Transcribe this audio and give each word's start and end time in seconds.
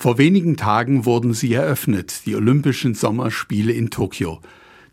Vor 0.00 0.16
wenigen 0.16 0.56
Tagen 0.56 1.04
wurden 1.04 1.34
sie 1.34 1.52
eröffnet, 1.52 2.22
die 2.24 2.34
Olympischen 2.34 2.94
Sommerspiele 2.94 3.70
in 3.70 3.90
Tokio. 3.90 4.40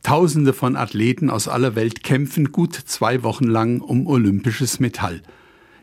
Tausende 0.03 0.51
von 0.51 0.75
Athleten 0.75 1.29
aus 1.29 1.47
aller 1.47 1.75
Welt 1.75 2.03
kämpfen 2.03 2.51
gut 2.51 2.73
zwei 2.73 3.23
Wochen 3.23 3.45
lang 3.45 3.79
um 3.79 4.05
olympisches 4.05 4.81
Metall. 4.81 5.21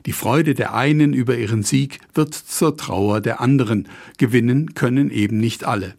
Die 0.04 0.12
Freude 0.12 0.52
der 0.52 0.74
einen 0.74 1.14
über 1.14 1.38
ihren 1.38 1.62
Sieg 1.62 2.00
wird 2.12 2.34
zur 2.34 2.76
Trauer 2.76 3.22
der 3.22 3.40
anderen. 3.40 3.88
Gewinnen 4.18 4.74
können 4.74 5.10
eben 5.10 5.38
nicht 5.38 5.64
alle. 5.64 5.94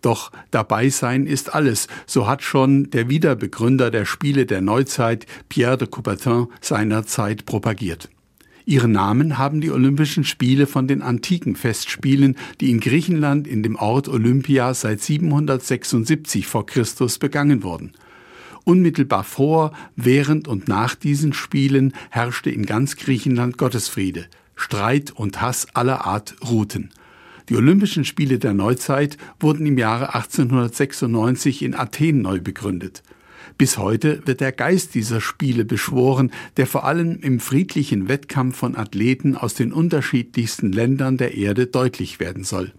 Doch 0.00 0.30
dabei 0.52 0.88
sein 0.88 1.26
ist 1.26 1.56
alles, 1.56 1.88
so 2.06 2.28
hat 2.28 2.44
schon 2.44 2.90
der 2.90 3.08
Wiederbegründer 3.08 3.90
der 3.90 4.04
Spiele 4.04 4.46
der 4.46 4.60
Neuzeit, 4.60 5.26
Pierre 5.48 5.78
de 5.78 5.88
Coubertin, 5.88 6.46
seinerzeit 6.60 7.44
propagiert. 7.44 8.08
Ihren 8.68 8.92
Namen 8.92 9.38
haben 9.38 9.62
die 9.62 9.70
Olympischen 9.70 10.24
Spiele 10.24 10.66
von 10.66 10.86
den 10.86 11.00
antiken 11.00 11.56
Festspielen, 11.56 12.36
die 12.60 12.70
in 12.70 12.80
Griechenland 12.80 13.46
in 13.46 13.62
dem 13.62 13.76
Ort 13.76 14.08
Olympia 14.08 14.74
seit 14.74 15.00
776 15.00 16.46
vor 16.46 16.66
Christus 16.66 17.18
begangen 17.18 17.62
wurden. 17.62 17.94
Unmittelbar 18.64 19.24
vor, 19.24 19.72
während 19.96 20.48
und 20.48 20.68
nach 20.68 20.94
diesen 20.94 21.32
Spielen 21.32 21.94
herrschte 22.10 22.50
in 22.50 22.66
ganz 22.66 22.96
Griechenland 22.96 23.56
Gottesfriede. 23.56 24.26
Streit 24.54 25.12
und 25.12 25.40
Hass 25.40 25.68
aller 25.72 26.04
Art 26.04 26.36
ruhten. 26.46 26.90
Die 27.48 27.56
Olympischen 27.56 28.04
Spiele 28.04 28.38
der 28.38 28.52
Neuzeit 28.52 29.16
wurden 29.40 29.64
im 29.64 29.78
Jahre 29.78 30.14
1896 30.14 31.62
in 31.62 31.74
Athen 31.74 32.20
neu 32.20 32.38
begründet. 32.38 33.02
Bis 33.56 33.78
heute 33.78 34.22
wird 34.26 34.40
der 34.40 34.52
Geist 34.52 34.94
dieser 34.94 35.20
Spiele 35.20 35.64
beschworen, 35.64 36.30
der 36.56 36.66
vor 36.66 36.84
allem 36.84 37.18
im 37.20 37.40
friedlichen 37.40 38.08
Wettkampf 38.08 38.56
von 38.56 38.76
Athleten 38.76 39.36
aus 39.36 39.54
den 39.54 39.72
unterschiedlichsten 39.72 40.72
Ländern 40.72 41.16
der 41.16 41.34
Erde 41.34 41.66
deutlich 41.66 42.20
werden 42.20 42.44
soll. 42.44 42.72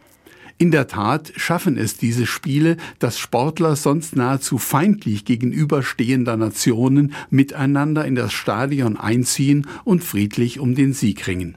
In 0.62 0.72
der 0.72 0.88
Tat 0.88 1.32
schaffen 1.38 1.78
es 1.78 1.96
diese 1.96 2.26
Spiele, 2.26 2.76
dass 3.00 3.18
Sportler 3.18 3.78
sonst 3.78 4.18
nahezu 4.18 4.58
feindlich 4.58 5.24
gegenüberstehender 5.24 6.36
Nationen 6.36 7.14
miteinander 7.30 8.04
in 8.04 8.16
das 8.16 8.34
Stadion 8.34 8.98
einziehen 8.98 9.68
und 9.86 10.04
friedlich 10.04 10.60
um 10.60 10.76
den 10.76 10.92
Sieg 10.92 11.28
ringen. 11.28 11.56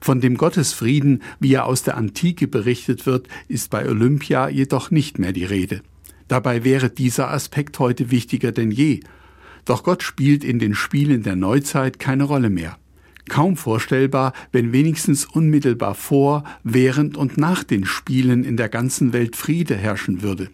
Von 0.00 0.20
dem 0.20 0.36
Gottesfrieden, 0.36 1.20
wie 1.40 1.54
er 1.54 1.66
aus 1.66 1.82
der 1.82 1.96
Antike 1.96 2.46
berichtet 2.46 3.06
wird, 3.06 3.26
ist 3.48 3.70
bei 3.70 3.88
Olympia 3.88 4.48
jedoch 4.48 4.92
nicht 4.92 5.18
mehr 5.18 5.32
die 5.32 5.44
Rede. 5.44 5.82
Dabei 6.32 6.64
wäre 6.64 6.88
dieser 6.88 7.30
Aspekt 7.30 7.78
heute 7.78 8.10
wichtiger 8.10 8.52
denn 8.52 8.70
je. 8.70 9.00
Doch 9.66 9.82
Gott 9.82 10.02
spielt 10.02 10.44
in 10.44 10.58
den 10.58 10.74
Spielen 10.74 11.22
der 11.22 11.36
Neuzeit 11.36 11.98
keine 11.98 12.24
Rolle 12.24 12.48
mehr. 12.48 12.78
Kaum 13.28 13.58
vorstellbar, 13.58 14.32
wenn 14.50 14.72
wenigstens 14.72 15.26
unmittelbar 15.26 15.94
vor, 15.94 16.44
während 16.64 17.18
und 17.18 17.36
nach 17.36 17.64
den 17.64 17.84
Spielen 17.84 18.44
in 18.44 18.56
der 18.56 18.70
ganzen 18.70 19.12
Welt 19.12 19.36
Friede 19.36 19.76
herrschen 19.76 20.22
würde. 20.22 20.48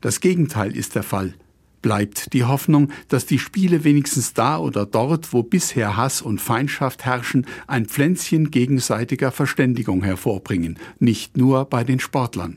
Das 0.00 0.20
Gegenteil 0.20 0.74
ist 0.74 0.94
der 0.94 1.02
Fall. 1.02 1.34
Bleibt 1.82 2.32
die 2.32 2.44
Hoffnung, 2.44 2.90
dass 3.08 3.26
die 3.26 3.38
Spiele 3.38 3.84
wenigstens 3.84 4.32
da 4.32 4.56
oder 4.56 4.86
dort, 4.86 5.34
wo 5.34 5.42
bisher 5.42 5.98
Hass 5.98 6.22
und 6.22 6.40
Feindschaft 6.40 7.04
herrschen, 7.04 7.46
ein 7.66 7.84
Pflänzchen 7.84 8.50
gegenseitiger 8.50 9.32
Verständigung 9.32 10.02
hervorbringen, 10.02 10.78
nicht 10.98 11.36
nur 11.36 11.66
bei 11.66 11.84
den 11.84 12.00
Sportlern. 12.00 12.56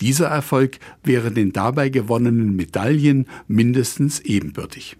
Dieser 0.00 0.26
Erfolg 0.28 0.78
wäre 1.02 1.32
den 1.32 1.52
dabei 1.52 1.88
gewonnenen 1.88 2.54
Medaillen 2.54 3.26
mindestens 3.46 4.20
ebenbürtig. 4.20 4.98